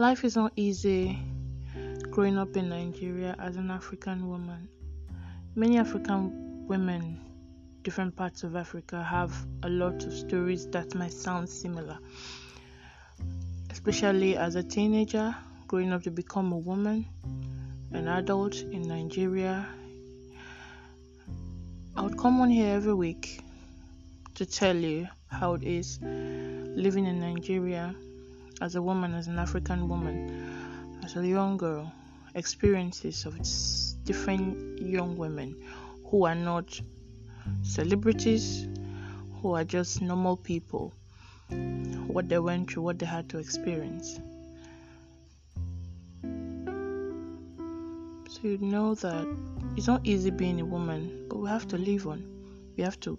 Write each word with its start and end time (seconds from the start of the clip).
Life 0.00 0.24
is 0.24 0.34
not 0.34 0.52
easy 0.56 1.18
growing 2.10 2.38
up 2.38 2.56
in 2.56 2.70
Nigeria 2.70 3.36
as 3.38 3.56
an 3.56 3.70
African 3.70 4.28
woman. 4.30 4.66
Many 5.54 5.76
African 5.76 6.66
women, 6.66 7.20
different 7.82 8.16
parts 8.16 8.42
of 8.42 8.56
Africa, 8.56 9.02
have 9.04 9.30
a 9.62 9.68
lot 9.68 10.02
of 10.04 10.14
stories 10.14 10.66
that 10.68 10.94
might 10.94 11.12
sound 11.12 11.50
similar. 11.50 11.98
Especially 13.68 14.38
as 14.38 14.54
a 14.54 14.62
teenager, 14.62 15.36
growing 15.66 15.92
up 15.92 16.02
to 16.04 16.10
become 16.10 16.50
a 16.52 16.58
woman, 16.58 17.04
an 17.92 18.08
adult 18.08 18.56
in 18.56 18.80
Nigeria. 18.88 19.68
I 21.94 22.00
would 22.00 22.16
come 22.16 22.40
on 22.40 22.48
here 22.48 22.74
every 22.74 22.94
week 22.94 23.42
to 24.36 24.46
tell 24.46 24.76
you 24.76 25.08
how 25.26 25.52
it 25.52 25.62
is 25.62 25.98
living 26.00 27.04
in 27.04 27.20
Nigeria 27.20 27.94
as 28.60 28.74
a 28.74 28.82
woman, 28.82 29.14
as 29.14 29.26
an 29.26 29.38
African 29.38 29.88
woman, 29.88 30.98
as 31.04 31.16
a 31.16 31.26
young 31.26 31.56
girl, 31.56 31.92
experiences 32.34 33.24
of 33.24 33.38
different 34.04 34.80
young 34.80 35.16
women 35.16 35.56
who 36.06 36.26
are 36.26 36.34
not 36.34 36.80
celebrities, 37.62 38.68
who 39.40 39.54
are 39.54 39.64
just 39.64 40.02
normal 40.02 40.36
people, 40.36 40.92
what 42.06 42.28
they 42.28 42.38
went 42.38 42.70
through, 42.70 42.82
what 42.82 42.98
they 42.98 43.06
had 43.06 43.28
to 43.30 43.38
experience. 43.38 44.20
So 48.28 48.40
you 48.42 48.58
know 48.58 48.94
that 48.94 49.26
it's 49.76 49.86
not 49.86 50.06
easy 50.06 50.30
being 50.30 50.60
a 50.60 50.64
woman, 50.64 51.26
but 51.28 51.38
we 51.38 51.48
have 51.48 51.66
to 51.68 51.76
live 51.76 52.06
on. 52.06 52.24
We 52.76 52.84
have 52.84 53.00
to 53.00 53.18